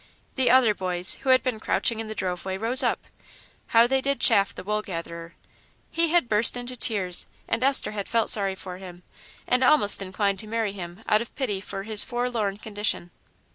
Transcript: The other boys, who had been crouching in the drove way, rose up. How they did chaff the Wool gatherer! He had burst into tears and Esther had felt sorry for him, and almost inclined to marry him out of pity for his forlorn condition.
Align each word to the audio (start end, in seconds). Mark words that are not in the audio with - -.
The 0.33 0.49
other 0.49 0.73
boys, 0.73 1.19
who 1.21 1.29
had 1.29 1.43
been 1.43 1.59
crouching 1.59 1.99
in 1.99 2.07
the 2.07 2.15
drove 2.15 2.43
way, 2.43 2.57
rose 2.57 2.81
up. 2.81 3.01
How 3.67 3.85
they 3.85 4.01
did 4.01 4.19
chaff 4.19 4.51
the 4.55 4.63
Wool 4.63 4.81
gatherer! 4.81 5.35
He 5.91 6.09
had 6.09 6.27
burst 6.27 6.57
into 6.57 6.75
tears 6.75 7.27
and 7.47 7.63
Esther 7.63 7.91
had 7.91 8.09
felt 8.09 8.31
sorry 8.31 8.55
for 8.55 8.77
him, 8.77 9.03
and 9.45 9.63
almost 9.63 10.01
inclined 10.01 10.39
to 10.39 10.47
marry 10.47 10.71
him 10.71 11.03
out 11.07 11.21
of 11.21 11.35
pity 11.35 11.61
for 11.61 11.83
his 11.83 12.03
forlorn 12.03 12.57
condition. 12.57 13.11